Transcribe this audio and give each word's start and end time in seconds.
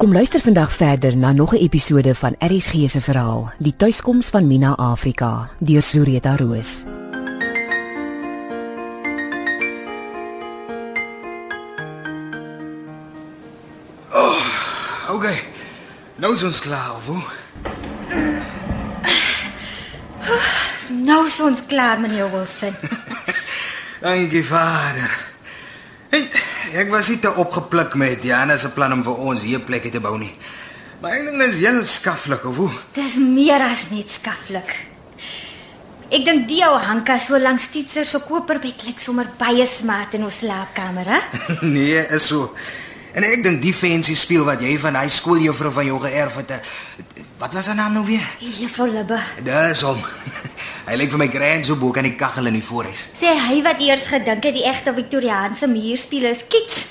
Kom 0.00 0.12
luister 0.12 0.40
vandag 0.40 0.72
verder 0.72 1.16
na 1.16 1.32
nog 1.32 1.52
'n 1.52 1.56
episode 1.56 2.14
van 2.14 2.34
RSG 2.38 2.72
se 2.88 3.00
verhaal, 3.00 3.52
Die 3.58 3.76
tuiskoms 3.76 4.26
van 4.26 4.46
Mina 4.46 4.74
Afrika, 4.74 5.50
deur 5.58 5.82
Sureta 5.82 6.36
Roos. 6.36 6.82
Okay. 15.08 15.42
Nou 16.14 16.32
is 16.32 16.42
ons 16.42 16.60
klaar, 16.60 16.96
of 16.96 17.06
hoe? 17.06 17.22
Nou 20.88 21.26
is 21.26 21.40
ons 21.40 21.60
klaar, 21.66 22.00
meneer 22.00 22.30
Wilson. 22.30 22.74
Dankie, 24.00 24.44
Vader. 24.44 25.19
Ek 26.70 26.90
was 26.92 27.08
nie 27.10 27.18
te 27.18 27.30
opgepluk 27.34 27.94
met 27.98 28.22
Jana 28.24 28.56
se 28.60 28.70
plan 28.74 28.92
om 28.94 29.02
vir 29.02 29.16
ons 29.30 29.42
hier 29.46 29.60
plekke 29.66 29.90
te 29.90 30.00
bou 30.02 30.14
nie. 30.20 30.30
Maar 31.02 31.22
dit 31.24 31.42
is 31.48 31.56
heel 31.62 31.80
skaflik, 31.88 32.44
of 32.44 32.56
hoe? 32.60 32.70
Dis 32.94 33.16
meer 33.18 33.62
as 33.64 33.86
net 33.90 34.10
skaflik. 34.12 34.74
Ek 36.10 36.24
dink 36.26 36.46
die 36.50 36.60
ou 36.66 36.74
Hanka 36.82 37.16
so 37.22 37.38
langs 37.38 37.68
Titser 37.72 38.04
se 38.06 38.18
koperbed 38.26 38.82
lyk 38.86 39.00
sommer 39.02 39.28
baie 39.38 39.66
smaat 39.70 40.14
in 40.18 40.26
ons 40.26 40.40
slaapkamer, 40.42 41.06
hè? 41.06 41.20
nee, 41.74 42.02
is 42.10 42.26
so. 42.30 42.50
En 43.14 43.24
ek 43.26 43.42
dink 43.42 43.62
die 43.62 43.72
fancy 43.74 44.14
speel 44.18 44.44
wat 44.46 44.60
jy 44.62 44.76
van 44.78 44.98
hy 44.98 45.08
skooljuffrou 45.10 45.72
van 45.74 45.86
jou 45.88 45.98
geërf 46.02 46.40
het. 46.42 46.56
eh, 46.58 47.24
Wat 47.40 47.54
was 47.56 47.66
haar 47.70 47.78
naam 47.78 47.94
nou 47.96 48.04
weer? 48.04 48.26
Juffrou 48.38 48.86
Libbe. 48.92 49.16
Dis 49.46 49.80
hom. 49.86 50.02
Hy 50.90 50.96
lyk 50.98 51.12
vir 51.12 51.20
my 51.22 51.28
grand 51.30 51.62
so 51.62 51.76
bo 51.78 51.92
kan 51.94 52.02
die 52.02 52.16
kaggel 52.18 52.50
in 52.50 52.56
die 52.58 52.64
voorhuis. 52.66 53.14
Sê 53.14 53.30
hy 53.30 53.60
wat 53.62 53.78
eers 53.78 54.10
gedink 54.10 54.42
het 54.42 54.56
die 54.56 54.66
egte 54.66 54.90
Victoriaanse 54.96 55.68
muurspieël 55.70 56.32
is 56.32 56.42
kitsch. 56.50 56.82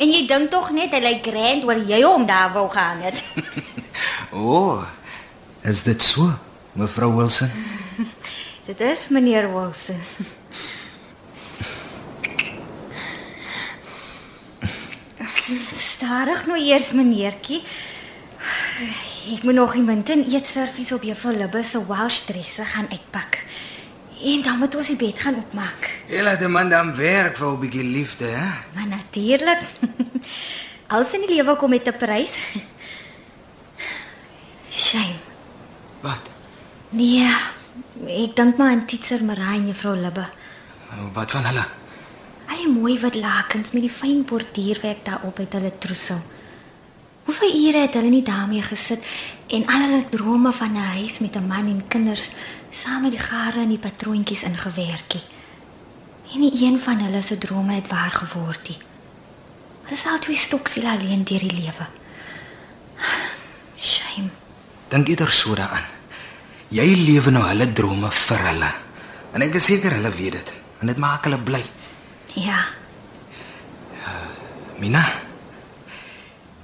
En 0.00 0.08
jy 0.08 0.24
dink 0.30 0.48
tog 0.48 0.70
net 0.72 0.96
hy 0.96 1.00
lyk 1.04 1.20
grand 1.26 1.60
oor 1.68 1.76
jy 1.76 2.00
hom 2.06 2.24
daar 2.24 2.56
wou 2.56 2.72
gaan 2.72 3.04
het. 3.04 3.20
O, 4.34 4.80
oh, 4.80 4.80
is 5.62 5.84
dit 5.86 6.02
so, 6.02 6.32
mevrou 6.74 7.12
Wilson? 7.20 7.52
Dit 8.66 8.80
is 8.80 9.08
meneer 9.12 9.46
Wilson. 9.52 10.00
Stadig 15.92 16.48
nou 16.48 16.58
eers 16.58 16.90
meneertjie. 16.96 17.60
Ek 19.24 19.42
moet 19.42 19.56
nog 19.56 19.72
die 19.72 19.82
munt 19.82 20.10
en 20.12 20.26
eetservies 20.28 20.90
op 20.92 21.04
juffrou 21.06 21.32
Libbe 21.32 21.62
se 21.64 21.80
Welsh 21.88 22.18
dresse 22.28 22.64
gaan 22.64 22.90
uitpak. 22.90 23.38
En 24.20 24.42
dan 24.44 24.58
moet 24.60 24.74
ons 24.76 24.90
die 24.92 24.98
bed 25.00 25.20
gaan 25.20 25.38
opmaak. 25.40 25.88
Jy 26.08 26.20
laat 26.20 26.42
'n 26.44 26.50
man 26.52 26.68
dan 26.68 26.94
werk 26.96 27.36
vir 27.36 27.48
'n 27.48 27.60
bietjie 27.60 27.84
liefde, 27.84 28.24
hè? 28.24 28.48
Maar 28.74 28.86
natuurlik. 28.86 29.60
Alles 30.92 31.12
in 31.12 31.20
die 31.20 31.34
lewe 31.34 31.56
kom 31.56 31.70
met 31.70 31.88
'n 31.88 31.96
prys. 31.96 32.36
Shame. 34.70 35.16
Wat? 36.00 36.28
Nee, 36.90 37.32
ek 38.06 38.36
dink 38.36 38.56
maar 38.56 38.70
aan 38.70 38.86
Titser 38.86 39.24
Marai 39.24 39.58
en 39.58 39.66
juffrou 39.66 39.96
Libbe. 39.96 40.26
Wat 41.12 41.30
van 41.30 41.44
hulle? 41.44 41.64
Al 42.48 42.56
die 42.56 42.68
mooi 42.68 42.98
wit 42.98 43.14
lakens 43.14 43.70
met 43.72 43.82
die 43.82 43.90
fyn 43.90 44.24
borduurwerk 44.24 45.04
daarop 45.04 45.36
het 45.36 45.52
hulle 45.52 45.72
troesel. 45.78 46.20
Hoeveel 47.24 47.54
ure 47.68 47.80
het 47.86 47.94
hulle 47.94 48.10
nie 48.12 48.22
daarmee 48.22 48.62
gesit 48.62 49.04
en 49.46 49.66
al 49.66 49.80
hulle 49.86 50.08
drome 50.10 50.52
van 50.52 50.72
'n 50.72 50.90
huis 50.96 51.18
met 51.18 51.36
'n 51.36 51.46
man 51.46 51.68
en 51.68 51.88
kinders 51.88 52.30
saam 52.70 53.02
met 53.02 53.10
die 53.10 53.20
gare 53.20 53.60
en 53.60 53.68
die 53.68 53.78
patroontjies 53.78 54.42
ingewerkie. 54.42 55.22
En 56.32 56.40
nie 56.40 56.64
een 56.64 56.80
van 56.80 56.98
hulle 56.98 57.22
se 57.22 57.38
drome 57.38 57.74
het 57.74 57.88
waar 57.88 58.10
geword 58.10 58.68
nie. 58.68 58.78
Hulle 59.82 59.96
is 59.96 60.06
al 60.06 60.18
twee 60.18 60.36
stoksiel 60.36 60.86
alleen 60.86 61.24
deur 61.24 61.38
die 61.38 61.52
lewe. 61.52 61.86
Shame. 63.76 64.28
Dink 64.88 65.08
eerder 65.08 65.32
so 65.32 65.54
daaraan. 65.54 65.84
Jy 66.68 66.94
lewe 66.96 67.30
nou 67.30 67.44
hulle 67.44 67.72
drome 67.72 68.10
vir 68.10 68.38
hulle. 68.38 68.72
En 69.32 69.42
ek 69.42 69.54
is 69.54 69.64
seker 69.64 69.92
hulle 69.92 70.10
weet 70.10 70.32
dit. 70.32 70.52
En 70.80 70.86
dit 70.86 70.96
maak 70.96 71.24
hulle 71.24 71.38
bly. 71.38 71.64
Ja, 72.34 72.64
Mina. 74.78 75.23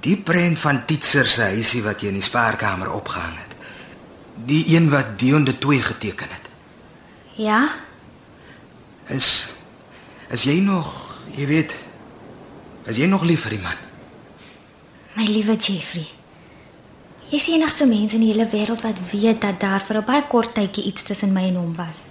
Die 0.00 0.16
prent 0.16 0.58
van 0.58 0.84
Titser 0.86 1.26
se 1.26 1.42
huisie 1.42 1.82
wat 1.82 2.00
jy 2.00 2.08
in 2.08 2.14
die 2.20 2.24
spaarkamer 2.24 2.90
opgehang 2.92 3.36
het. 3.36 3.56
Die 4.46 4.62
een 4.74 4.88
wat 4.90 5.18
Dion 5.18 5.44
de 5.44 5.58
2 5.58 5.82
geteken 5.82 6.28
het. 6.28 6.48
ja, 7.36 7.68
Is 9.10 9.48
is 10.30 10.42
jy 10.46 10.60
nog, 10.60 11.16
jy 11.34 11.46
weet, 11.46 11.74
is 12.86 12.96
jy 12.96 13.06
nog 13.10 13.22
lief 13.26 13.40
vir 13.42 13.50
die 13.50 13.62
man? 13.62 13.76
My 15.16 15.24
liewe 15.26 15.56
Jeffrey. 15.56 16.06
Jy 17.30 17.36
is 17.36 17.44
die 17.44 17.54
enigste 17.54 17.86
mens 17.86 18.12
in 18.14 18.20
die 18.20 18.30
hele 18.30 18.46
wêreld 18.46 18.82
wat 18.82 19.00
weet 19.10 19.40
dat 19.40 19.60
daar 19.60 19.80
vir 19.82 19.96
'n 19.98 20.04
baie 20.04 20.22
kort 20.28 20.54
tydjie 20.54 20.84
iets 20.84 21.02
tussen 21.02 21.32
my 21.32 21.42
en 21.48 21.56
hom 21.56 21.74
was. 21.74 22.06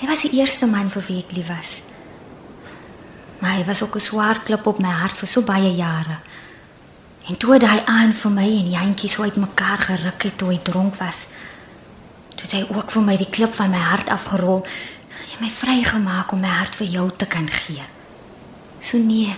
Hy 0.00 0.06
was 0.06 0.22
die 0.22 0.32
eerste 0.40 0.66
man 0.66 0.90
vir 0.90 1.02
wie 1.08 1.18
ek 1.18 1.32
lief 1.36 1.46
was. 1.48 1.70
Maar 3.40 3.54
hy 3.56 3.64
was 3.64 3.82
ook 3.82 3.96
'n 3.96 4.00
swaar 4.00 4.40
klip 4.44 4.66
op 4.66 4.78
my 4.78 4.88
hart 4.90 5.16
vir 5.18 5.28
so 5.28 5.42
baie 5.42 5.74
jare. 5.76 6.18
En 7.26 7.36
toe 7.36 7.52
het 7.56 7.64
hy 7.66 7.78
aan 7.90 8.12
vir 8.14 8.30
my 8.30 8.46
en 8.46 8.68
Jantjie 8.70 9.10
so 9.10 9.22
uitmekaar 9.26 9.80
geruk 9.88 10.28
het 10.28 10.36
toe 10.38 10.52
hy 10.52 10.60
dronk 10.62 10.94
was. 11.00 11.24
Toe 12.36 12.44
het 12.46 12.54
hy 12.54 12.62
ook 12.70 12.92
vir 12.94 13.02
my 13.02 13.16
die 13.18 13.30
klip 13.30 13.54
van 13.58 13.72
my 13.74 13.82
hart 13.82 14.12
afgerol 14.14 14.62
en 15.32 15.42
my 15.42 15.50
vrygemaak 15.50 16.30
om 16.32 16.44
my 16.44 16.52
hart 16.52 16.78
vir 16.78 16.86
jou 16.86 17.08
te 17.18 17.26
kan 17.26 17.48
gee. 17.50 17.82
So 18.80 19.02
nee. 19.02 19.34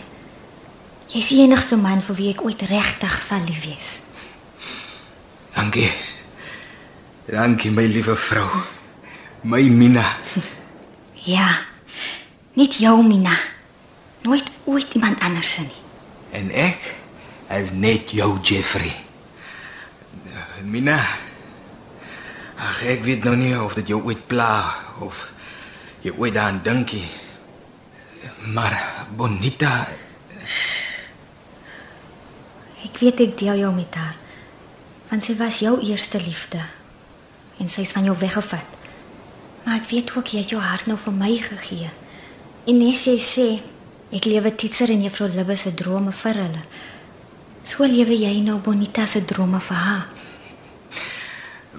Jy 1.09 1.23
is 1.23 1.31
die 1.33 1.41
enigste 1.47 1.79
man 1.81 2.05
vir 2.05 2.19
wie 2.19 2.29
ek 2.35 2.45
ooit 2.45 2.67
regtig 2.69 3.17
sal 3.25 3.41
lief 3.49 3.65
wees. 3.65 3.95
Dankie. 5.57 5.89
Dankie 7.29 7.73
my 7.73 7.87
liewe 7.89 8.17
vrou. 8.17 8.49
My 9.43 9.65
Mina. 9.69 10.05
Ja. 11.29 11.49
Net 12.57 12.79
jou, 12.81 13.03
Mina. 13.05 13.35
Nooit 14.25 14.47
ooit 14.65 14.95
iemand 14.95 15.21
anders 15.21 15.51
nie. 15.59 15.75
En 16.33 16.49
ek 16.51 16.95
is 17.57 17.73
net 17.73 18.11
jou 18.11 18.39
Jeffrey. 18.43 18.93
Mina. 20.65 20.99
Ag 22.59 22.83
ek 22.91 23.05
weet 23.07 23.25
nou 23.25 23.37
nie 23.39 23.55
of 23.57 23.77
dit 23.79 23.95
jou 23.95 24.03
ooit 24.03 24.27
pla 24.27 24.67
of 25.05 25.29
jy 26.03 26.13
ooit 26.17 26.35
daaraan 26.35 26.61
dink 26.63 26.93
nie. 26.93 27.09
Maar 28.53 28.75
Bonita, 29.17 29.87
Ek 32.87 32.99
weet 33.03 33.21
ek 33.21 33.39
deel 33.39 33.61
jou 33.65 33.71
met 33.75 33.95
haar. 33.99 34.17
Want 35.11 35.27
sy 35.27 35.35
was 35.39 35.61
jou 35.63 35.77
eerste 35.83 36.21
liefde. 36.23 36.61
En 37.59 37.71
sy 37.71 37.83
is 37.87 37.95
van 37.95 38.07
jou 38.07 38.15
weggevat. 38.19 38.77
Maar 39.65 39.81
ek 39.81 39.89
weet 39.91 40.13
ook 40.17 40.31
jy 40.33 40.45
het 40.45 40.53
jou 40.55 40.61
hart 40.63 40.87
nou 40.87 40.99
vir 40.99 41.17
my 41.17 41.33
gegee. 41.43 41.91
En 42.69 42.79
nes 42.79 43.03
jy 43.09 43.17
sê 43.23 43.47
ek 44.15 44.29
lewe 44.29 44.55
Titser 44.55 44.93
en 44.95 45.03
juffrou 45.05 45.29
Libbe 45.33 45.57
se 45.59 45.75
drome 45.75 46.15
vir 46.23 46.43
hulle. 46.45 46.63
So 47.69 47.85
lewe 47.85 48.17
jy 48.17 48.39
nou 48.41 48.57
Bonita 48.65 49.05
se 49.07 49.21
drome 49.29 49.61
vir 49.61 49.77
haar. 49.77 50.07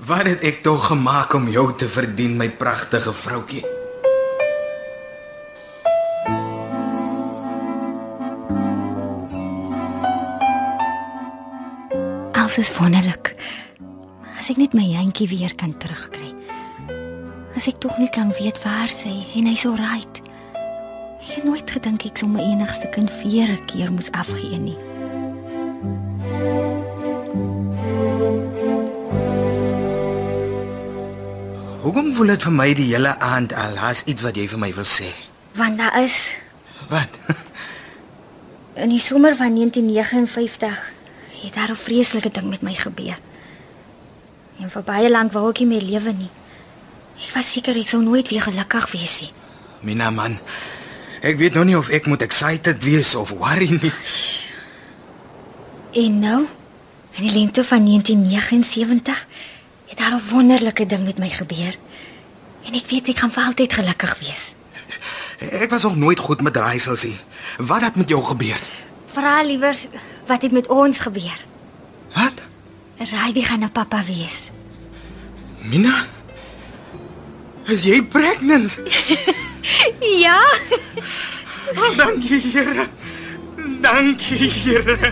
wat 0.09 0.25
het 0.25 0.41
ek 0.41 0.61
tog 0.65 0.87
gemaak 0.89 1.33
om 1.37 1.47
jou 1.49 1.67
te 1.77 1.85
verdien, 1.89 2.37
my 2.37 2.47
pragtige 2.49 3.11
vroutjie? 3.13 3.61
Alles 12.33 12.57
is 12.57 12.71
wonderlik. 12.77 13.35
As 14.39 14.49
ek 14.49 14.57
net 14.57 14.73
my 14.73 14.85
jentjie 14.89 15.29
weer 15.29 15.53
kan 15.53 15.77
terugkry. 15.77 16.33
As 17.53 17.69
ek 17.69 17.81
tog 17.83 17.97
net 18.01 18.15
kan 18.17 18.33
weet 18.39 18.57
waar 18.65 18.89
sy 18.89 19.13
en 19.37 19.49
hy's 19.51 19.67
alright. 19.69 20.21
Ek 21.19 21.35
het 21.37 21.45
nooit 21.45 21.69
gedink 21.69 22.07
ek 22.09 22.17
sou 22.17 22.29
my 22.29 22.41
enigste 22.41 22.89
kind 22.95 23.13
weer 23.21 23.51
'n 23.53 23.65
keer 23.69 23.91
moes 23.91 24.09
afgee 24.11 24.57
nie. 24.57 24.88
Hoekom 31.89 32.11
voel 32.13 32.35
dit 32.35 32.43
vir 32.45 32.53
my 32.53 32.67
die 32.77 32.83
hele 32.91 33.15
aand 33.17 33.53
al 33.57 33.79
as 33.81 34.03
iets 34.05 34.21
wat 34.21 34.35
jy 34.37 34.43
vir 34.51 34.59
my 34.61 34.67
wil 34.77 34.85
sê? 34.85 35.07
Want 35.57 35.79
daar 35.81 35.95
is 35.97 36.27
Wat? 36.85 37.15
in 38.83 38.93
die 38.93 39.01
somer 39.01 39.33
van 39.39 39.55
1959 39.57 40.77
het 41.41 41.57
daar 41.57 41.73
'n 41.73 41.81
vreeslike 41.85 42.29
ding 42.29 42.49
met 42.49 42.61
my 42.61 42.75
gebeur. 42.77 43.17
En 44.61 44.69
vir 44.69 44.83
baie 44.83 45.09
lank 45.09 45.33
wou 45.33 45.49
ek 45.49 45.65
nie 45.65 45.67
meer 45.67 45.81
lewe 45.81 46.13
nie. 46.13 46.29
Ek 47.25 47.33
was 47.33 47.51
seker 47.51 47.73
ek 47.73 47.89
sou 47.89 48.03
nooit 48.03 48.29
weer 48.29 48.45
gelukkig 48.45 48.91
wees 48.91 49.21
nie. 49.21 49.33
Mina 49.81 50.11
man, 50.11 50.37
ek 51.21 51.37
weet 51.37 51.53
nou 51.53 51.65
nie 51.65 51.77
of 51.77 51.89
ek 51.89 52.05
moet 52.05 52.21
excited 52.21 52.83
wees 52.83 53.15
of 53.15 53.29
worry 53.33 53.79
nie. 53.81 53.93
En 56.05 56.19
nou, 56.19 56.47
in 57.17 57.23
die 57.23 57.33
lente 57.33 57.65
van 57.65 57.85
1979, 57.85 59.17
het 59.17 59.58
daar 59.99 60.15
'n 60.15 60.29
wonderlike 60.29 60.85
ding 60.85 61.03
met 61.03 61.17
my 61.17 61.29
gebeur. 61.29 61.75
En 62.65 62.73
ek 62.73 62.87
weet 62.89 63.07
ek 63.07 63.17
gaan 63.19 63.31
vir 63.31 63.43
altyd 63.43 63.73
gelukkig 63.73 64.19
wees. 64.19 64.43
Ek 65.39 65.69
was 65.69 65.83
nog 65.83 65.95
nooit 65.95 66.19
goed 66.19 66.41
met 66.41 66.55
raaisels 66.55 67.03
nie. 67.03 67.19
Wat 67.57 67.81
het 67.81 67.95
met 67.95 68.09
jou 68.09 68.23
gebeur? 68.23 68.59
Vra 69.13 69.43
liewer 69.43 69.75
Wat 70.27 70.41
het 70.41 70.51
met 70.51 70.67
ons 70.67 70.99
gebeur? 70.99 71.39
Wat? 72.13 72.33
Raai 72.97 73.43
gaan 73.43 73.63
'n 73.63 73.71
pappa 73.71 74.03
wees. 74.05 74.37
Mina? 75.61 76.05
Is 77.65 77.83
jy 77.83 78.03
pregnant? 78.03 78.77
Ja, 80.25 80.41
Oh, 81.75 81.97
dankie, 81.97 82.41
Here. 82.41 82.87
Dankie, 83.81 84.49
Here. 84.49 85.09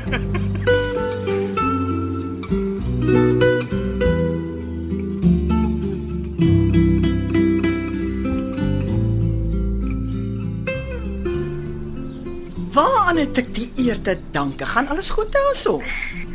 Waaraan 13.17 13.33
het 13.33 13.39
ek 13.41 13.47
die 13.57 13.71
eer 13.81 13.97
te 14.05 14.13
danke? 14.29 14.65
Gaan 14.69 14.87
alles 14.93 15.07
goed 15.09 15.31
daarso? 15.33 15.79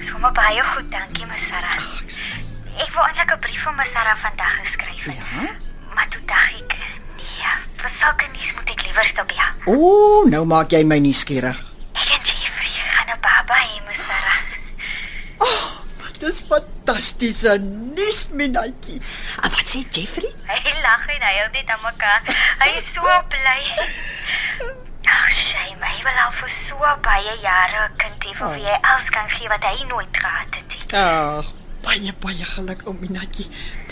sommer 0.02 0.32
baie 0.34 0.62
goed, 0.66 0.88
dankie, 0.90 1.22
Ms 1.30 1.44
Sarah. 1.46 1.76
Ek 2.74 2.90
wou 2.90 3.04
eintlik 3.06 3.30
'n 3.30 3.38
brief 3.38 3.62
vir 3.62 3.74
Ms 3.78 3.92
Sarah 3.94 4.16
vandag 4.18 4.56
geskryf 4.64 5.04
het. 5.06 5.14
Ja. 5.14 5.46
Maar 5.94 6.08
toe 6.10 6.22
dink 6.26 6.72
ek, 6.74 6.82
nee, 7.20 7.52
vir 7.78 7.90
sulke 8.00 8.26
nuus 8.34 8.50
moet 8.54 8.70
ek 8.74 8.82
liewer 8.82 9.04
stop 9.04 9.30
ja. 9.30 9.46
O, 9.70 10.26
nou 10.26 10.44
maak 10.44 10.74
jy 10.74 10.82
my 10.82 10.98
nuuskierig. 10.98 11.58
Ek 11.94 12.08
en 12.18 12.22
Jeffrey 12.26 12.74
gaan 12.74 13.14
'n 13.14 13.20
baba 13.20 13.54
hê, 13.62 13.78
Ms 13.86 14.02
Sarah. 14.08 14.40
Dis 16.18 16.42
fantastiese 16.48 17.58
nuus, 17.94 18.26
Minatjie. 18.30 18.98
En 19.42 19.50
wat 19.50 19.66
sê 19.70 19.86
Jeffrey? 19.90 20.34
Hy 20.50 20.74
lag 20.82 21.06
en 21.06 21.22
hy 21.22 21.34
hou 21.38 21.48
net 21.52 21.68
aan 21.70 21.82
mekaar. 21.82 22.22
Hy 22.58 22.70
is 22.78 22.90
so 22.94 23.06
bly. 23.30 24.10
Wil 26.02 26.20
al 26.24 26.32
vir 26.34 26.50
so 26.50 26.76
baie 27.06 27.34
jare 27.42 27.88
'n 27.88 27.96
kind 27.96 28.24
hê 28.26 28.32
vir 28.38 28.54
wie 28.54 28.66
hy 28.66 28.78
alles 28.82 29.10
kan 29.10 29.28
gee 29.28 29.48
wat 29.48 29.64
hy 29.64 29.84
nooit 29.86 30.16
gehad 30.16 30.54
het. 30.58 30.92
Ag, 30.92 31.52
baie 31.82 32.12
baie 32.20 32.44
geluk, 32.44 32.82
ou 32.86 32.94
Minatjie. 33.00 33.46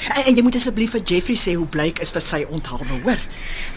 En, 0.08 0.24
en 0.24 0.34
jy 0.34 0.42
moet 0.42 0.56
asseblief 0.58 0.90
vir 0.90 1.02
Jeffrey 1.02 1.36
sê 1.36 1.54
hoe 1.54 1.66
bly 1.66 1.88
ek 1.92 2.02
is 2.04 2.12
vir 2.16 2.24
sy 2.26 2.40
onthaalwe, 2.48 3.00
hoor. 3.04 3.22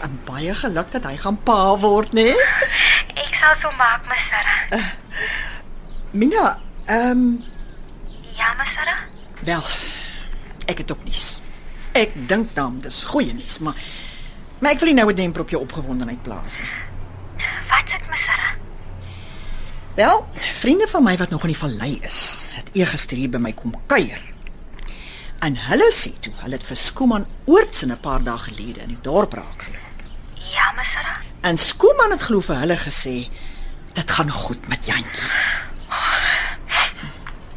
En 0.02 0.20
baie 0.26 0.54
geluk 0.54 0.90
dat 0.92 1.04
hy 1.04 1.16
gaan 1.16 1.38
pa 1.42 1.76
word, 1.78 2.12
né? 2.12 2.30
Nee? 2.32 2.46
Ek 3.24 3.34
sal 3.38 3.54
so 3.56 3.70
maak, 3.78 4.06
Ms 4.10 4.24
Sarah. 4.30 4.88
Mina, 6.12 6.58
ehm 6.86 7.10
um, 7.10 7.44
Ja, 8.34 8.54
Ms 8.58 8.74
Sarah. 8.74 8.98
Wel, 9.44 9.62
ek 10.66 10.78
het 10.78 10.92
ook 10.92 11.04
nuus. 11.04 11.40
Ek 11.92 12.14
dink 12.28 12.54
dan 12.54 12.80
dis 12.82 13.04
goeie 13.04 13.34
nuus, 13.34 13.58
maar 13.58 13.78
maar 14.58 14.72
ek 14.72 14.80
wil 14.80 14.88
nie 14.90 14.98
nou 14.98 15.10
'n 15.10 15.16
demper 15.16 15.42
op 15.42 15.50
jou 15.50 15.62
opgewondenheid 15.62 16.22
plaas 16.22 16.58
nie. 16.58 16.93
Wat 17.68 17.88
het 17.92 18.02
Sarah? 18.26 18.54
Wel, 19.94 20.26
vriende 20.34 20.86
van 20.90 21.02
my 21.02 21.16
wat 21.16 21.30
nog 21.30 21.42
in 21.42 21.52
die 21.52 21.58
vallei 21.58 21.98
is, 22.02 22.46
het 22.50 22.70
eergister 22.72 23.16
hier 23.16 23.30
by 23.30 23.38
my 23.38 23.52
kom 23.52 23.74
kuier. 23.86 24.22
En 25.44 25.56
hulle 25.68 25.90
sê 25.92 26.10
toe, 26.20 26.32
hulle 26.42 26.56
het 26.56 26.64
vir 26.66 26.76
Skooman 26.76 27.26
oorts 27.44 27.82
in 27.82 27.92
'n 27.92 28.00
paar 28.00 28.22
dae 28.22 28.38
gelede 28.38 28.80
in 28.80 28.88
die 28.88 29.00
dorp 29.02 29.32
raak 29.32 29.62
geloop. 29.62 29.98
Ja, 30.34 30.72
Sarah. 30.92 31.18
En 31.40 31.58
Skooman 31.58 32.10
het 32.10 32.22
glo 32.22 32.40
vir 32.40 32.56
hulle 32.56 32.76
gesê 32.76 33.28
dit 33.92 34.10
gaan 34.10 34.30
goed 34.30 34.68
met 34.68 34.86
Jantjie. 34.86 35.30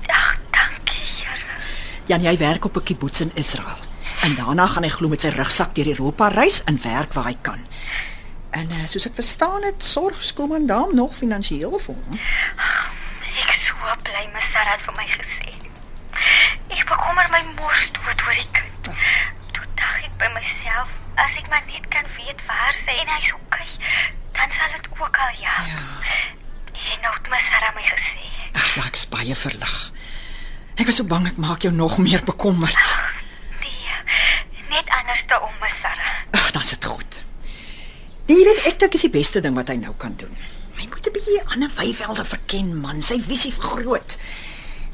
Ag, 0.07 0.37
dankie, 0.51 1.07
Here. 1.23 1.45
Jan, 2.05 2.25
hy 2.25 2.37
werk 2.37 2.65
op 2.65 2.77
'n 2.77 2.83
kibbutz 2.83 3.19
in 3.19 3.31
Israel. 3.33 3.77
En 4.21 4.35
daarna 4.35 4.67
gaan 4.67 4.83
hy 4.83 4.89
glo 4.89 5.07
met 5.07 5.21
sy 5.21 5.29
rugsak 5.29 5.75
deur 5.75 5.87
Europa 5.87 6.27
reis 6.27 6.63
en 6.63 6.79
werk 6.81 7.13
waar 7.13 7.25
hy 7.25 7.35
kan. 7.41 7.59
En 8.49 8.71
uh, 8.71 8.85
soos 8.87 9.05
ek 9.05 9.15
verstaan 9.17 9.63
het, 9.63 9.83
sorg 9.83 10.23
Skooman 10.23 10.65
dan 10.65 10.95
nog 10.95 11.15
finansiëel 11.17 11.79
vir 11.79 11.95
hom. 11.95 12.19
Ek 13.37 13.49
is 13.53 13.65
so 13.67 13.95
bly 14.03 14.23
Ms 14.33 14.47
Sarah 14.53 14.77
het 14.77 14.85
vir 14.87 14.95
my 14.97 15.07
gesê. 15.11 15.51
Ek 16.73 16.85
bekommer 16.87 17.27
my 17.33 17.43
mors 17.57 17.91
dood 17.97 18.23
oor 18.25 18.37
die 18.39 18.47
kind. 18.55 18.89
Toe 19.53 19.65
dink 19.77 20.07
ek 20.07 20.15
by 20.23 20.31
myself, 20.37 20.89
as 21.19 21.35
ek 21.41 21.51
maar 21.51 21.65
net 21.67 21.85
kan 21.93 22.07
weet 22.15 22.41
waar 22.49 22.73
sy 22.79 22.95
en 23.03 23.13
hy's 23.17 23.33
okay, 23.35 23.69
dan 24.37 24.57
sal 24.57 24.73
dit 24.77 24.89
ook 24.95 25.21
al 25.27 25.37
ja. 25.43 25.55
ja. 25.69 25.83
En 26.87 27.05
nou 27.05 27.13
het 27.13 27.29
Ms 27.29 27.51
Sarah 27.51 27.75
my 27.75 27.85
gesê. 27.91 28.25
Ag 28.55 28.73
ja, 28.79 28.87
ek 28.87 28.97
is 29.01 29.07
baie 29.11 29.35
verlig. 29.35 29.77
Ek 30.77 30.85
was 30.89 30.99
so 31.01 31.09
bang 31.09 31.27
ek 31.29 31.39
maak 31.41 31.65
jou 31.65 31.73
nog 31.73 31.97
meer 32.01 32.23
bekommerd. 32.25 32.95
Nee, 33.61 34.01
net 34.71 34.89
anders 35.01 35.23
te 35.27 35.39
om 35.41 35.53
Ms 35.61 35.79
Sarah. 35.83 36.11
Ag, 36.37 36.51
dan 36.55 36.61
is 36.65 36.73
dit 36.73 36.85
goed. 36.85 37.21
Nee, 37.21 37.25
jy 38.27 38.43
weet 38.43 38.65
ek 38.67 38.79
dink 38.81 38.95
is 38.97 39.05
die 39.07 39.13
beste 39.13 39.41
ding 39.43 39.55
wat 39.55 39.69
hy 39.71 39.77
nou 39.79 39.93
kan 39.99 40.15
doen. 40.19 40.33
Hy 40.77 40.85
moet 40.91 41.07
'n 41.07 41.13
bietjie 41.13 41.41
ander 41.53 41.71
weivelde 41.77 42.25
verken 42.25 42.75
man, 42.75 43.01
sy 43.01 43.19
visie 43.21 43.53
vergroot. 43.53 44.17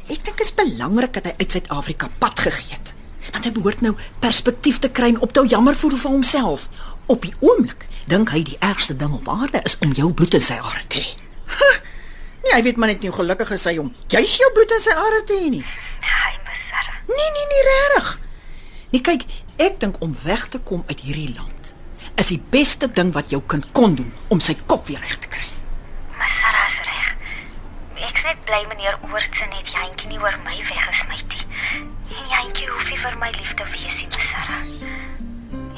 Ek 0.07 0.23
dink 0.23 0.37
dit 0.37 0.45
is 0.45 0.53
belangrik 0.53 1.13
dat 1.13 1.25
hy 1.25 1.33
uit 1.39 1.51
Suid-Afrika 1.51 2.09
pad 2.19 2.39
gegee 2.39 2.75
het. 2.75 2.93
Want 3.31 3.45
hy 3.45 3.51
behoort 3.51 3.81
nou 3.81 3.95
perspektief 4.19 4.79
te 4.79 4.89
kry 4.89 5.07
en 5.07 5.19
op 5.19 5.33
te 5.33 5.45
jammer 5.47 5.75
voel 5.75 5.97
vir 5.97 6.11
homself. 6.11 6.67
Op 7.07 7.21
die 7.21 7.33
oomblik 7.39 7.85
dink 8.07 8.29
hy 8.29 8.43
die 8.43 8.57
ergste 8.59 8.95
ding 8.95 9.13
op 9.13 9.29
aarde 9.29 9.61
is 9.63 9.77
om 9.79 9.91
jou 9.91 10.13
bloed 10.13 10.33
in 10.33 10.41
sy 10.41 10.59
are 10.59 10.87
te 10.87 10.99
hê. 10.99 11.15
Nee, 12.43 12.53
hy 12.53 12.63
weet 12.63 12.75
maar 12.75 12.89
net 12.91 12.99
nie 12.99 13.07
hoe 13.09 13.19
gelukkig 13.21 13.51
is 13.55 13.63
hy 13.63 13.77
om 13.79 13.93
jy's 14.11 14.35
jou 14.35 14.49
bloed 14.51 14.71
in 14.75 14.81
sy 14.83 14.91
are 14.91 15.23
te 15.23 15.33
hê 15.33 15.49
nie. 15.49 15.63
Hy 16.03 16.33
Ms 16.43 16.63
Sarah. 16.69 16.97
Nee, 17.07 17.29
nee, 17.37 17.45
nee, 17.51 17.63
regtig. 17.69 18.19
Nee, 18.91 19.01
kyk, 19.01 19.23
ek 19.57 19.79
dink 19.79 19.95
om 20.03 20.15
weg 20.23 20.49
te 20.51 20.59
kom 20.59 20.83
uit 20.87 20.99
hierdie 20.99 21.31
land 21.37 21.52
is 22.15 22.29
die 22.29 22.41
beste 22.53 22.91
ding 22.91 23.11
wat 23.13 23.31
jou 23.33 23.41
kind 23.47 23.65
kon 23.73 23.95
doen 23.97 24.11
om 24.33 24.41
sy 24.43 24.55
kop 24.69 24.87
weer 24.87 25.01
reg 25.01 25.17
te 25.23 25.29
kry. 25.33 25.47
Ms 26.19 26.35
Sarah 26.41 26.67
is 26.69 26.77
reg. 26.87 27.07
Ek's 28.09 28.25
net 28.27 28.43
bly 28.49 28.61
meneer 28.69 28.99
Oortse 29.09 29.47
net 29.49 29.71
Jantjie 29.73 30.11
nie 30.11 30.21
oor 30.21 30.37
my 30.45 30.59
weggesmy 30.69 31.17
het 31.17 31.33
nie. 31.33 31.47
En 32.13 32.29
Jantjie 32.35 32.69
hoef 32.69 32.85
nie 32.91 33.01
vir 33.01 33.17
my 33.21 33.31
lief 33.39 33.55
te 33.57 33.65
wees 33.73 33.97
nie, 33.97 34.09
Sarah. 34.29 34.61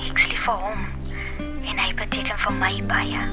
Ek's 0.10 0.28
lief 0.32 0.44
vir 0.50 0.62
hom 0.68 0.86
en 1.66 1.82
hy 1.82 1.90
beteken 1.98 2.44
vir 2.44 2.60
my 2.60 2.76
baie. 2.92 3.24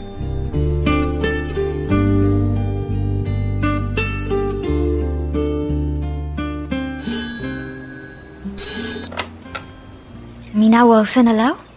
Mina 10.53 10.87
Wilson, 10.87 11.27
hallo? 11.27 11.72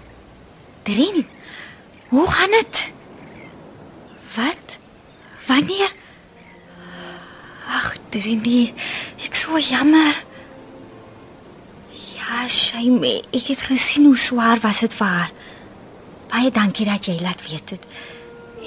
Drin. 0.86 1.28
Hoe 2.08 2.28
gaan 2.32 2.52
dit? 2.52 2.92
Wat? 4.36 4.78
Wanneer? 5.48 5.92
Ag, 7.68 7.96
Drini, 8.10 8.74
ek 9.26 9.34
so 9.36 9.58
jammer. 9.58 10.22
Ja, 12.14 12.46
shame. 12.48 13.24
Ek 13.34 13.50
het 13.50 13.66
gesien 13.66 14.06
hoe 14.06 14.18
swaar 14.18 14.62
was 14.62 14.84
dit 14.86 14.94
vir 14.94 15.08
haar. 15.08 15.32
Baie 16.30 16.52
dankie 16.54 16.86
dat 16.86 17.10
jy 17.10 17.18
laat 17.22 17.42
weet 17.50 17.74
het. 17.74 17.90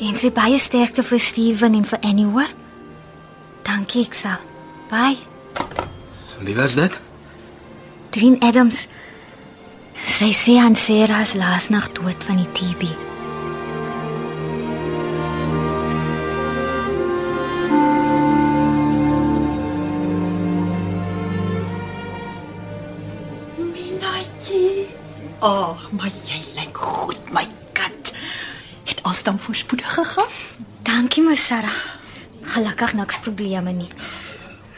En 0.03 0.19
sy 0.19 0.31
baie 0.35 0.59
sterkte 0.59 1.07
vir 1.07 1.23
Steven 1.23 1.79
en 1.79 1.87
vir 1.87 2.03
Annie 2.03 2.27
hoor. 2.27 2.51
Dankie, 3.67 4.07
ek 4.11 4.19
sal. 4.19 4.43
Bye. 4.91 5.19
Wie 6.43 6.55
was 6.59 6.75
dit? 6.79 6.99
Drin 8.11 8.41
Adams. 8.43 8.87
Sy 10.19 10.33
sê 10.35 10.57
aan 10.59 10.75
Sarah 10.75 11.23
se 11.23 11.39
laasnag 11.39 11.93
dood 11.95 12.25
van 12.27 12.41
die 12.43 12.51
TB. 12.51 12.89
Minatjie. 23.63 24.89
Ag, 25.39 25.87
maar 25.95 26.11
jy 26.11 26.43
lyk 26.57 26.75
goed, 26.75 27.23
my 27.31 27.47
kind. 27.79 28.11
Het 28.91 28.99
alles 29.07 29.23
dan 29.23 29.39
voorspoedig 29.39 29.95
gegaan? 29.95 30.35
Dankie, 30.83 31.23
my 31.23 31.39
Sarah. 31.39 31.79
Gelukkig 32.43 32.99
niks 32.99 33.23
probleme 33.23 33.71
nie. 33.71 33.93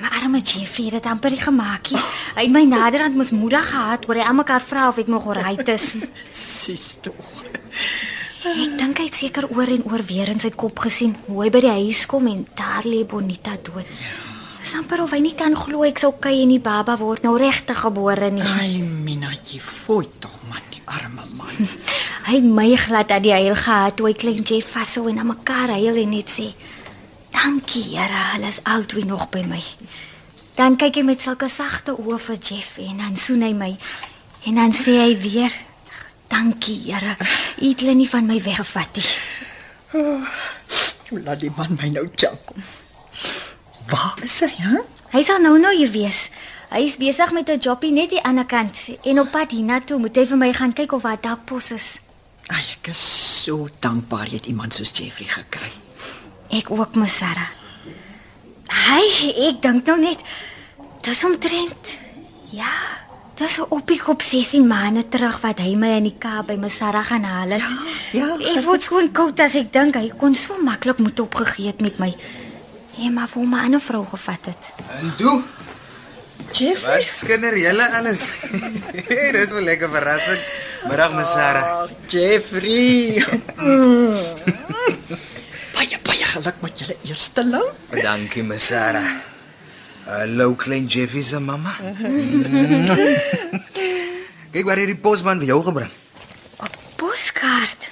My 0.04 0.12
arme 0.20 0.44
Jeffrey 0.44 0.92
het 0.92 1.00
dit 1.00 1.08
amper 1.08 1.32
nie 1.32 1.40
gemaak 1.40 1.96
nie. 1.96 2.04
Hy 2.36 2.46
het 2.46 2.54
my 2.54 2.64
naderhand 2.68 3.16
mos 3.18 3.32
moedig 3.34 3.70
gehad 3.72 4.06
oor 4.08 4.20
hy 4.20 4.24
aan 4.26 4.38
mekaar 4.38 4.62
vra 4.62 4.88
of 4.88 4.98
ek 5.02 5.10
nog 5.10 5.26
oral 5.26 5.58
is. 5.74 5.94
Sis 6.30 6.96
tog. 7.02 7.30
Ek 8.40 8.78
dink 8.78 8.98
hy 9.02 9.06
het 9.10 9.18
seker 9.18 9.50
oor 9.50 9.68
en 9.68 9.84
oor 9.90 10.02
weer 10.06 10.30
in 10.32 10.40
sy 10.40 10.52
kop 10.54 10.78
gesien 10.86 11.16
hoe 11.26 11.42
hy 11.44 11.50
by 11.52 11.60
die 11.66 11.76
huis 11.82 12.06
kom 12.08 12.30
en 12.30 12.46
daar 12.56 12.86
lê 12.88 13.02
Bonita 13.04 13.58
dood. 13.60 13.88
Ja. 13.98 14.30
Dis 14.60 14.78
amper 14.78 15.00
of 15.02 15.10
hy 15.10 15.18
nie 15.24 15.34
kan 15.34 15.56
glo 15.58 15.82
ek 15.82 15.98
sou 15.98 16.12
kyk 16.14 16.44
en 16.44 16.52
die 16.52 16.62
baba 16.62 16.94
word 17.00 17.24
nou 17.26 17.32
regtig 17.40 17.78
gebore 17.82 18.28
nie. 18.30 18.44
Ai, 18.60 18.78
Minatjie, 18.80 19.58
fooi 19.58 20.06
tog 20.22 20.36
man, 20.46 20.62
die 20.70 20.82
arme 20.86 21.24
man. 21.34 21.66
Hy 22.28 22.36
het 22.36 22.46
my 22.46 22.68
glad 22.78 23.08
dat 23.10 23.24
die 23.24 23.32
huil 23.34 23.56
gehad 23.58 23.96
toe 23.98 24.06
hy 24.06 24.14
klein 24.14 24.44
Jeff 24.46 24.76
vashou 24.76 25.08
en 25.10 25.18
aan 25.18 25.32
mekaar 25.32 25.72
huil 25.74 25.98
en 26.04 26.14
net 26.14 26.30
sê: 26.30 26.52
"Dankie, 27.34 27.96
Here, 27.96 28.22
hulle 28.34 28.52
is 28.52 28.60
albei 28.62 29.02
nog 29.08 29.26
by 29.34 29.42
my." 29.48 29.62
Dan 30.60 30.74
kyk 30.76 30.98
hy 31.00 31.02
met 31.08 31.22
sulke 31.24 31.46
sagte 31.48 31.94
oë 31.96 32.18
vir 32.20 32.36
Jeff 32.36 32.74
en 32.84 32.98
dan 33.00 33.14
soen 33.16 33.46
hy 33.46 33.54
my 33.56 33.70
en 34.44 34.58
dan 34.58 34.74
sê 34.76 34.92
hy 34.98 35.14
weer: 35.16 35.54
"Dankie, 36.28 36.76
Here, 36.84 37.16
u 37.62 37.68
het 37.68 37.80
hulle 37.80 37.94
nie 37.94 38.08
van 38.08 38.26
my 38.28 38.36
weggevat 38.44 39.00
nie." 39.00 39.08
Laat 41.24 41.40
die 41.40 41.52
man 41.56 41.78
my 41.80 41.88
nou 41.88 42.04
tjak. 42.12 42.52
Waar 43.88 44.20
is 44.22 44.36
hy, 44.44 44.50
hè? 44.60 44.82
Hy 45.14 45.22
sal 45.24 45.40
nou 45.40 45.56
nou 45.58 45.72
hier 45.76 45.90
wees. 45.90 46.28
Hy 46.68 46.84
is 46.84 46.98
besig 47.00 47.32
met 47.32 47.48
'n 47.48 47.58
jobbie 47.58 47.92
net 47.92 48.10
die 48.10 48.22
ander 48.22 48.44
kant 48.44 48.76
en 49.02 49.20
op 49.20 49.30
pad 49.32 49.50
hiernatoe 49.50 49.98
moet 49.98 50.16
hy 50.16 50.26
vir 50.26 50.36
my 50.36 50.52
gaan 50.52 50.72
kyk 50.72 50.92
of 50.92 51.02
daar 51.02 51.20
dakpos 51.20 51.70
is. 51.70 51.98
Ai, 52.46 52.64
ek 52.76 52.92
is 52.92 53.00
so 53.44 53.68
dankbaar 53.80 54.28
jy 54.28 54.36
het 54.36 54.46
iemand 54.46 54.74
soos 54.74 54.92
Jeffrey 54.92 55.26
gekry. 55.26 55.72
Ek 56.50 56.70
ook, 56.70 56.94
my 56.94 57.08
Sarah. 57.08 57.48
Hy, 58.70 59.04
ek 59.48 59.62
dink 59.62 59.86
nou 59.86 59.98
net 59.98 60.20
dis 61.04 61.24
omtrent. 61.24 61.94
Ja, 62.50 62.72
dis 63.38 63.58
op 63.68 63.86
die 63.88 63.98
kop 64.00 64.22
16 64.22 64.66
maande 64.66 65.04
terug 65.08 65.40
wat 65.44 65.60
hy 65.62 65.74
my 65.78 65.94
in 66.00 66.08
die 66.10 66.16
Kaap 66.18 66.46
by 66.50 66.56
my 66.60 66.68
Sarah 66.72 67.04
gaan 67.06 67.24
haal 67.24 67.54
het. 67.56 67.64
Ja, 68.12 68.26
ja. 68.38 68.54
Ek 68.56 68.64
word 68.66 68.82
skoon 68.84 69.12
koud 69.16 69.40
as 69.40 69.54
ek 69.60 69.72
dink 69.72 69.96
hy 69.96 70.10
kon 70.20 70.34
so 70.34 70.58
maklik 70.66 70.98
moet 70.98 71.20
opgegee 71.22 71.70
het 71.70 71.80
met 71.80 71.98
my. 72.02 72.10
Ja, 72.98 73.10
maar 73.10 73.28
vir 73.28 73.46
my 73.46 73.58
'n 73.58 73.64
ander 73.64 73.80
vrou 73.80 74.04
gevat 74.06 74.44
het. 74.44 74.62
En 75.00 75.12
toe, 75.16 75.42
Jeffrey. 76.52 76.98
wat 76.98 77.08
skinder 77.08 77.56
julle 77.58 77.86
alles? 77.96 78.28
Dis 79.32 79.50
'n 79.52 79.64
lekker 79.64 79.90
verrassing. 79.90 80.40
Middag, 80.88 81.12
Miss 81.12 81.32
Sarah. 81.32 81.64
Oh, 81.82 81.88
Jeffrey. 82.08 83.24
Baie 85.76 85.96
baie 86.02 86.24
geluk 86.24 86.54
met 86.60 86.78
julle 86.78 86.96
eerste 87.04 87.44
ling. 87.44 87.68
Dankie, 88.02 88.42
Miss 88.42 88.66
Sarah. 88.66 89.29
Hallo 90.10 90.54
klein 90.58 90.88
Jeffy 90.88 91.22
se 91.22 91.38
mamma. 91.38 91.70
Kyk 94.52 94.66
waar 94.66 94.80
hierdie 94.82 94.98
posman 94.98 95.38
vir 95.38 95.52
jou 95.52 95.60
gebring. 95.62 95.92
'n 96.60 96.70
Poskaart. 96.98 97.86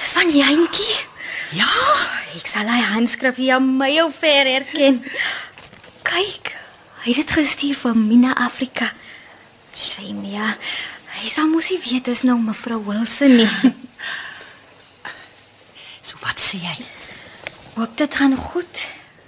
Dis 0.00 0.12
van 0.16 0.30
Jantjie. 0.34 0.96
Ja, 1.54 1.70
Ek 2.36 2.50
sal 2.52 2.68
hy 2.68 2.82
handskrif 2.92 3.38
hier 3.40 3.62
my 3.62 3.88
ou 4.02 4.10
ver 4.12 4.44
herken. 4.50 4.98
Kyk, 6.04 6.50
hy 7.04 7.14
het 7.14 7.22
dit 7.22 7.32
gestuur 7.38 7.78
van 7.80 8.02
Mina 8.08 8.34
Afrika. 8.44 8.90
Shame 9.72 10.34
ja. 10.34 10.50
Hy 11.16 11.30
sal 11.32 11.48
mos 11.48 11.70
nie 11.72 11.78
weet 11.80 12.04
dis 12.10 12.26
nou 12.28 12.36
mevrou 12.42 12.82
Wilson 12.90 13.38
nie. 13.40 13.48
so 16.06 16.20
wat 16.26 16.36
sê 16.42 16.60
jy? 16.60 16.76
Hoop 17.78 17.96
dit 17.96 18.12
gaan 18.20 18.36
goed. 18.36 18.84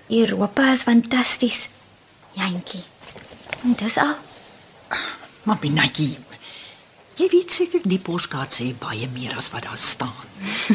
Europa 0.09 0.73
is 0.73 0.83
fantasties. 0.83 1.69
Jantjie. 2.33 2.83
En 3.65 3.75
dis 3.79 3.97
al. 3.97 4.15
Maar 5.43 5.59
Minatjie, 5.61 6.17
jy 7.19 7.29
weet 7.33 7.53
seker 7.53 7.81
die 7.89 7.99
poskaart 7.99 8.53
sê 8.55 8.71
baie 8.79 9.09
meer 9.13 9.37
as 9.37 9.51
wat 9.51 9.63
daar 9.69 9.79
staan. 9.79 10.17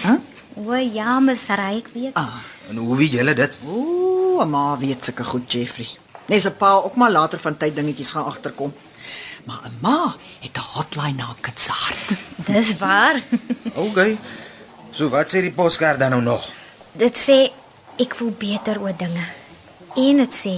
Hæ? 0.04 0.16
O 0.56 0.76
ja, 0.78 1.18
mes 1.20 1.48
ryk 1.50 1.88
weet. 1.96 2.14
Ah, 2.14 2.36
En 2.70 2.78
hoe 2.78 2.96
weet 2.98 3.12
julle 3.12 3.34
dit? 3.34 3.56
o, 3.66 4.46
ma 4.46 4.78
weet 4.78 5.06
seker 5.06 5.26
goed 5.26 5.50
Jeffrey. 5.52 5.88
Nes 6.30 6.46
'n 6.46 6.54
pa 6.58 6.74
ook 6.78 6.96
maar 6.96 7.12
later 7.12 7.40
van 7.40 7.58
tyd 7.58 7.76
dingetjies 7.76 8.12
gaan 8.12 8.26
agterkom. 8.26 8.74
Maar 9.46 9.62
'n 9.66 9.78
ma 9.82 10.16
het 10.40 10.58
'n 10.58 10.62
hotline 10.78 11.18
na 11.18 11.34
Kitsaart. 11.42 12.08
Dis 12.50 12.78
waar. 12.78 13.22
Okay. 13.88 14.18
So 14.92 15.10
wat 15.10 15.34
sê 15.34 15.42
die 15.42 15.52
poskaart 15.52 16.00
dan 16.00 16.10
nou 16.10 16.22
nog? 16.22 16.50
dit 16.92 17.18
sê 17.18 17.50
ek 17.98 18.16
voel 18.16 18.34
beter 18.38 18.80
oor 18.82 18.96
dinge. 18.98 19.26
En 19.96 20.18
dit 20.24 20.34
sê 20.34 20.56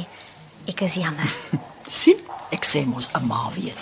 ek 0.69 0.85
is 0.87 0.99
jammer. 1.01 1.29
sien? 2.01 2.19
Ek 2.53 2.63
sê 2.67 2.85
mos 2.85 3.09
'n 3.11 3.25
ma 3.27 3.49
weet. 3.55 3.81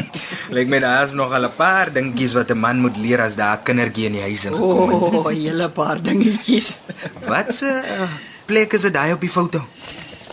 Lyk 0.56 0.68
my 0.68 0.78
daar's 0.84 1.12
nog 1.16 1.32
al 1.32 1.48
'n 1.48 1.56
paar 1.56 1.92
dingetjies 1.92 2.34
wat 2.36 2.50
'n 2.50 2.58
man 2.58 2.78
moet 2.80 2.96
leer 2.96 3.20
as 3.20 3.36
daar 3.36 3.58
'n 3.58 3.64
kindertjie 3.64 4.06
in 4.06 4.12
die 4.18 4.26
huis 4.28 4.44
ingekom 4.44 4.90
het. 4.90 5.02
O, 5.02 5.22
oh, 5.24 5.28
hele 5.28 5.68
paar 5.68 6.02
dingetjies. 6.02 6.78
Wat 7.30 7.54
se 7.54 7.66
uh, 7.66 8.08
plek 8.46 8.72
is 8.72 8.82
dit 8.82 8.94
daai 8.94 9.12
op 9.12 9.20
die 9.20 9.32
foto? 9.32 9.64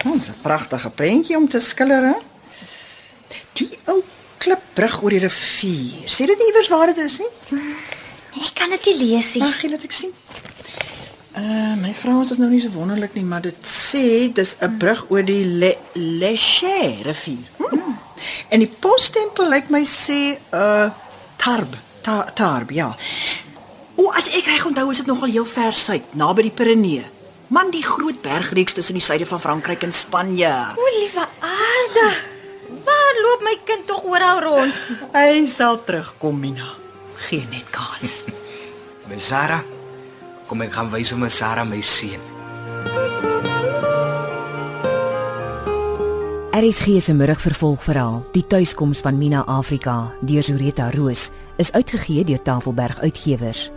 Ons 0.05 0.27
'n 0.27 0.41
pragtige 0.41 0.89
prentjie 0.89 1.38
om 1.38 1.47
te 1.49 1.59
skilder, 1.59 2.03
hè? 2.13 2.17
Die 3.53 3.69
ou 3.85 4.03
klipbrug 4.38 5.01
oor 5.01 5.09
die 5.09 5.19
rivier. 5.19 6.07
Sê 6.07 6.25
dit 6.25 6.38
nie 6.38 6.51
iewers 6.51 6.71
waar 6.71 6.88
dit 6.93 6.97
is 6.97 7.17
nie? 7.19 7.31
Ek 8.39 8.53
kan 8.55 8.69
dit 8.69 8.85
nie 8.85 8.97
lees 9.03 9.33
nie. 9.33 9.43
Mag 9.43 9.61
jy 9.61 9.69
laat 9.69 9.83
ek 9.83 9.95
sien? 9.95 10.13
Uh, 11.39 11.75
my 11.79 11.93
Frans 11.96 12.34
is 12.34 12.39
nou 12.41 12.50
nie 12.51 12.60
so 12.60 12.72
wonderlik 12.74 13.13
nie, 13.15 13.24
maar 13.24 13.43
dit 13.46 13.67
sê 13.67 14.27
dis 14.36 14.55
'n 14.60 14.77
brug 14.77 15.05
oor 15.08 15.24
die 15.24 15.46
Le 15.46 15.77
Leche 15.93 17.00
rivier. 17.05 17.48
Hmm. 17.58 17.96
En 18.50 18.60
die 18.60 18.67
posstempel 18.67 19.48
lyk 19.48 19.69
my 19.69 19.86
sê 19.86 20.36
uh 20.51 20.89
Tarb, 21.39 21.75
ta, 22.01 22.25
Tarb, 22.36 22.72
ja. 22.72 22.91
O, 23.96 24.10
as 24.12 24.27
ek 24.36 24.46
reg 24.51 24.65
onthou 24.65 24.89
is 24.91 24.98
dit 24.98 25.08
nogal 25.08 25.31
heel 25.31 25.46
ver 25.46 25.74
suid, 25.74 26.03
naby 26.13 26.50
die 26.50 26.51
Pyrenee. 26.51 27.05
Man, 27.48 27.72
die 27.72 27.84
groot 27.84 28.22
bergreeks 28.22 28.74
tussen 28.74 29.00
die 29.00 29.03
suide 29.03 29.25
van 29.25 29.39
Frankryk 29.39 29.84
en 29.84 29.93
Spanje. 29.93 30.51
O, 30.75 30.91
liewe 31.00 31.25
aarde. 31.39 32.08
Waar 32.84 33.15
loop 33.24 33.41
my 33.48 33.58
kind 33.63 33.88
tog 33.88 34.03
oral 34.03 34.43
rond? 34.43 34.74
Hy 35.15 35.46
sal 35.48 35.84
terugkom, 35.84 36.39
Mina. 36.39 36.75
Geen 37.29 37.48
net 37.50 37.72
kaas. 37.72 38.24
My 39.10 39.19
Sarah. 39.19 39.78
Kom 40.50 40.63
ek 40.65 40.72
gaan 40.74 40.88
wys 40.89 41.12
hom 41.13 41.22
my 41.22 41.29
Sarah 41.29 41.65
my 41.68 41.77
seun. 41.86 42.22
RSG 46.58 46.98
se 47.06 47.13
middagvervolgverhaal, 47.13 48.24
Die 48.34 48.44
tuiskoms 48.50 49.00
van 49.06 49.18
Mina 49.18 49.44
Afrika, 49.46 50.12
deur 50.25 50.44
Zureta 50.44 50.89
Roos, 50.89 51.29
is 51.62 51.72
uitgegee 51.72 52.24
deur 52.25 52.41
Tafelberg 52.41 53.00
Uitgewers. 53.00 53.70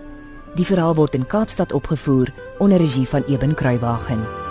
Die 0.57 0.65
verhaal 0.65 0.97
word 0.97 1.15
in 1.15 1.27
Kaapstad 1.27 1.73
opgevoer 1.73 2.33
onder 2.59 2.81
regie 2.81 3.07
van 3.09 3.23
Eben 3.29 3.55
Kruiwagen. 3.55 4.42